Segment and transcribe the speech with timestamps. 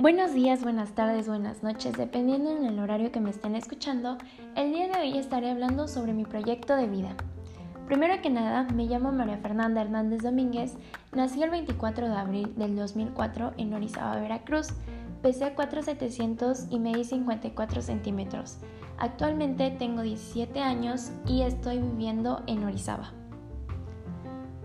[0.00, 4.16] Buenos días, buenas tardes, buenas noches, dependiendo en el horario que me estén escuchando,
[4.56, 7.14] el día de hoy estaré hablando sobre mi proyecto de vida.
[7.86, 10.78] Primero que nada, me llamo María Fernanda Hernández Domínguez,
[11.12, 14.68] nací el 24 de abril del 2004 en Orizaba, Veracruz,
[15.20, 18.56] pesé 4,700 y medí 54 centímetros.
[18.96, 23.19] Actualmente tengo 17 años y estoy viviendo en Orizaba.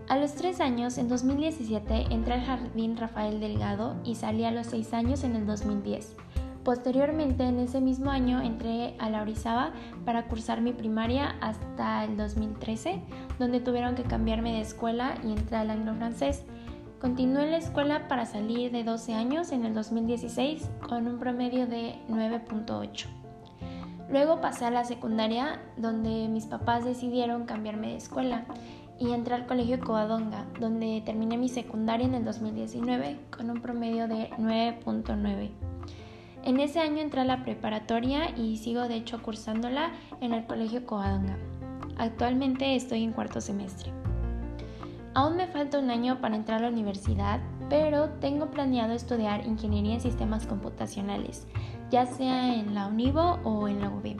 [0.08, 4.68] A los 3 años, en 2017, entré al Jardín Rafael Delgado y salí a los
[4.68, 6.14] 6 años en el 2010.
[6.62, 9.72] Posteriormente, en ese mismo año, entré a la Orizaba
[10.04, 13.02] para cursar mi primaria hasta el 2013,
[13.40, 16.44] donde tuvieron que cambiarme de escuela y entrar al anglo-francés.
[17.00, 21.66] Continué en la escuela para salir de 12 años en el 2016 con un promedio
[21.66, 23.06] de 9.8.
[24.08, 28.44] Luego pasé a la secundaria, donde mis papás decidieron cambiarme de escuela
[28.98, 34.08] y entré al Colegio Covadonga, donde terminé mi secundaria en el 2019 con un promedio
[34.08, 35.50] de 9.9.
[36.44, 40.86] En ese año entré a la preparatoria y sigo de hecho cursándola en el Colegio
[40.86, 41.36] Covadonga.
[41.98, 43.92] Actualmente estoy en cuarto semestre.
[45.14, 49.94] Aún me falta un año para entrar a la universidad, pero tengo planeado estudiar ingeniería
[49.94, 51.46] en sistemas computacionales,
[51.90, 54.16] ya sea en la UNIVO o en la UB.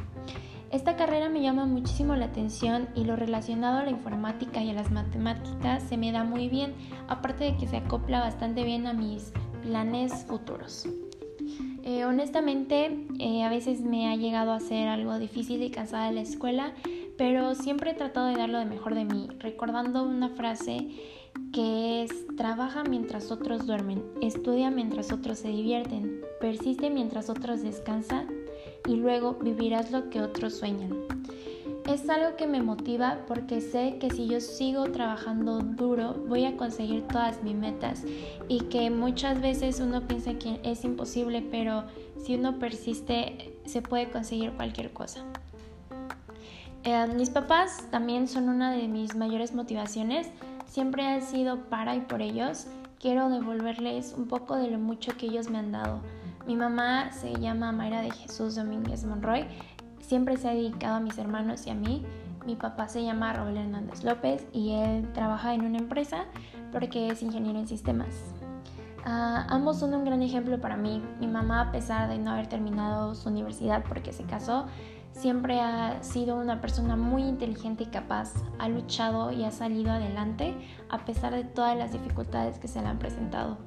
[0.72, 4.74] Esta carrera me llama muchísimo la atención y lo relacionado a la informática y a
[4.74, 6.74] las matemáticas se me da muy bien,
[7.08, 10.88] aparte de que se acopla bastante bien a mis planes futuros.
[11.84, 16.14] Eh, honestamente, eh, a veces me ha llegado a ser algo difícil y cansada de
[16.14, 16.72] la escuela,
[17.16, 20.88] pero siempre he tratado de dar lo de mejor de mí, recordando una frase
[21.52, 28.35] que es trabaja mientras otros duermen, estudia mientras otros se divierten, persiste mientras otros descansan
[28.86, 30.92] y luego vivirás lo que otros sueñan.
[31.88, 36.56] Es algo que me motiva porque sé que si yo sigo trabajando duro voy a
[36.56, 38.02] conseguir todas mis metas
[38.48, 41.84] y que muchas veces uno piensa que es imposible, pero
[42.24, 45.24] si uno persiste se puede conseguir cualquier cosa.
[46.82, 50.28] Eh, mis papás también son una de mis mayores motivaciones,
[50.66, 52.66] siempre ha sido para y por ellos.
[53.00, 56.00] Quiero devolverles un poco de lo mucho que ellos me han dado.
[56.46, 59.48] Mi mamá se llama Mayra de Jesús Domínguez Monroy.
[59.98, 62.04] Siempre se ha dedicado a mis hermanos y a mí.
[62.46, 66.26] Mi papá se llama Raúl Hernández López y él trabaja en una empresa
[66.70, 68.32] porque es ingeniero en sistemas.
[69.04, 71.02] Ah, ambos son un gran ejemplo para mí.
[71.18, 74.66] Mi mamá, a pesar de no haber terminado su universidad porque se casó,
[75.10, 78.34] siempre ha sido una persona muy inteligente y capaz.
[78.60, 80.54] Ha luchado y ha salido adelante
[80.90, 83.58] a pesar de todas las dificultades que se le han presentado.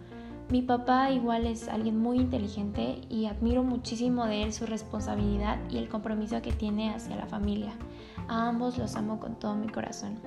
[0.50, 5.78] Mi papá igual es alguien muy inteligente y admiro muchísimo de él su responsabilidad y
[5.78, 7.74] el compromiso que tiene hacia la familia.
[8.28, 10.20] A ambos los amo con todo mi corazón.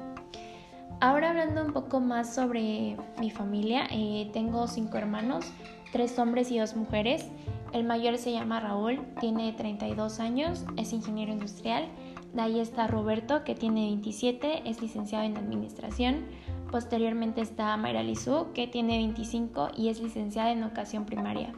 [1.00, 5.44] Ahora hablando un poco más sobre mi familia, eh, tengo cinco hermanos,
[5.90, 7.26] tres hombres y dos mujeres.
[7.72, 11.88] El mayor se llama Raúl, tiene 32 años, es ingeniero industrial.
[12.32, 16.26] De ahí está Roberto, que tiene 27, es licenciado en administración.
[16.72, 21.52] Posteriormente está Mayra Lizú, que tiene 25 y es licenciada en educación primaria.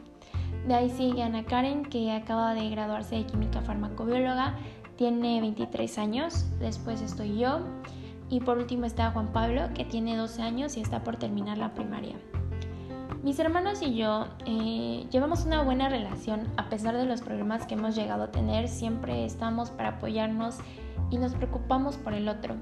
[0.67, 4.57] De ahí sigue Ana Karen, que acaba de graduarse de química farmacobióloga,
[4.97, 6.45] tiene 23 años.
[6.59, 7.61] Después estoy yo.
[8.29, 11.73] Y por último está Juan Pablo, que tiene 12 años y está por terminar la
[11.73, 12.17] primaria.
[13.23, 17.75] Mis hermanos y yo eh, llevamos una buena relación a pesar de los problemas que
[17.75, 18.67] hemos llegado a tener.
[18.67, 20.57] Siempre estamos para apoyarnos
[21.09, 22.55] y nos preocupamos por el otro.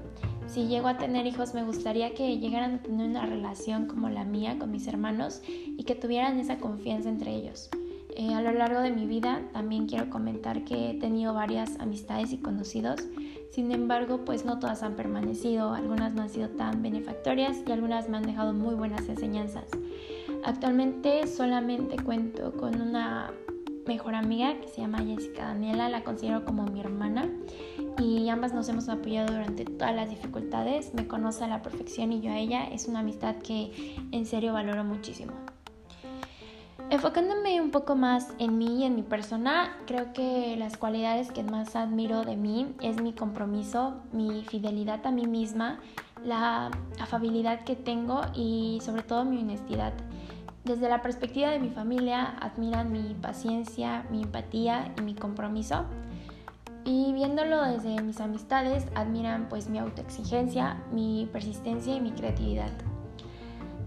[0.46, 4.24] Si llego a tener hijos, me gustaría que llegaran a tener una relación como la
[4.24, 7.70] mía con mis hermanos y que tuvieran esa confianza entre ellos.
[8.16, 12.32] Eh, a lo largo de mi vida también quiero comentar que he tenido varias amistades
[12.32, 13.00] y conocidos,
[13.50, 18.08] sin embargo pues no todas han permanecido, algunas no han sido tan benefactorias y algunas
[18.08, 19.64] me han dejado muy buenas enseñanzas.
[20.44, 23.32] Actualmente solamente cuento con una
[23.86, 27.28] mejor amiga que se llama Jessica Daniela, la considero como mi hermana
[27.98, 32.20] y ambas nos hemos apoyado durante todas las dificultades, me conoce a la perfección y
[32.20, 35.32] yo a ella, es una amistad que en serio valoro muchísimo.
[36.90, 41.42] Enfocándome un poco más en mí y en mi persona, creo que las cualidades que
[41.42, 45.80] más admiro de mí es mi compromiso, mi fidelidad a mí misma,
[46.24, 46.70] la
[47.00, 49.94] afabilidad que tengo y sobre todo mi honestidad.
[50.64, 55.84] Desde la perspectiva de mi familia, admiran mi paciencia, mi empatía y mi compromiso.
[56.86, 62.70] Y viéndolo desde mis amistades, admiran pues mi autoexigencia, mi persistencia y mi creatividad.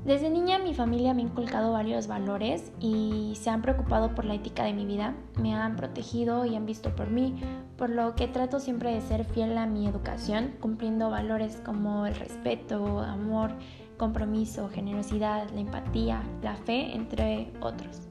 [0.06, 4.35] Desde niña mi familia me ha inculcado varios valores y se han preocupado por la
[4.35, 7.35] ética de mi vida, me han protegido y han visto por mí,
[7.75, 12.15] por lo que trato siempre de ser fiel a mi educación, cumpliendo valores como el
[12.15, 13.51] respeto, amor,
[13.98, 18.08] compromiso, generosidad, la empatía, la fe, entre otros.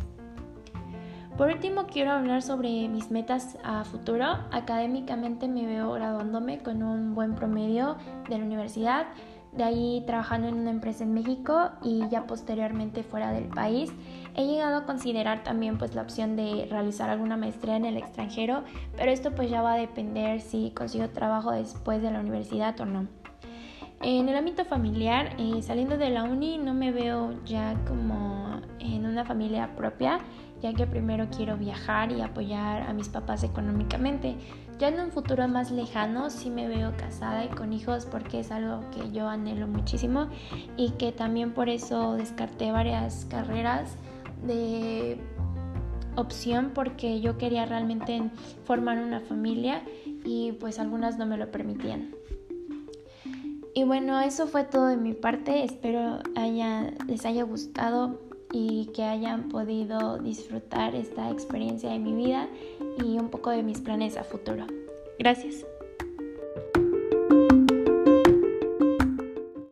[1.36, 4.24] Por último, quiero hablar sobre mis metas a futuro.
[4.52, 7.96] Académicamente me veo graduándome con un buen promedio
[8.26, 9.06] de la universidad,
[9.52, 13.92] de ahí trabajando en una empresa en México y ya posteriormente fuera del país.
[14.34, 18.64] He llegado a considerar también pues la opción de realizar alguna maestría en el extranjero,
[18.96, 22.86] pero esto pues ya va a depender si consigo trabajo después de la universidad o
[22.86, 23.08] no.
[24.02, 29.06] En el ámbito familiar, eh, saliendo de la uni no me veo ya como en
[29.06, 30.20] una familia propia,
[30.60, 34.36] ya que primero quiero viajar y apoyar a mis papás económicamente.
[34.78, 38.50] Ya en un futuro más lejano sí me veo casada y con hijos porque es
[38.50, 40.28] algo que yo anhelo muchísimo
[40.76, 43.96] y que también por eso descarté varias carreras
[44.46, 45.18] de
[46.16, 48.30] opción porque yo quería realmente
[48.64, 49.82] formar una familia
[50.24, 52.14] y pues algunas no me lo permitían.
[53.76, 55.62] Y bueno, eso fue todo de mi parte.
[55.62, 56.20] Espero
[57.06, 58.18] les haya gustado
[58.50, 62.48] y que hayan podido disfrutar esta experiencia de mi vida
[63.04, 64.66] y un poco de mis planes a futuro.
[65.18, 65.66] Gracias.